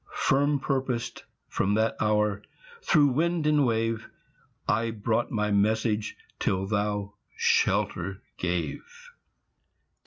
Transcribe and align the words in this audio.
Firm 0.17 0.57
purposed 0.59 1.25
from 1.47 1.75
that 1.75 1.95
hour, 1.99 2.41
through 2.81 3.09
wind 3.09 3.45
and 3.45 3.67
wave, 3.67 4.09
I 4.67 4.89
brought 4.89 5.29
my 5.29 5.51
message 5.51 6.17
till 6.39 6.65
thou 6.65 7.13
shelter 7.35 8.23
gave. 8.37 8.83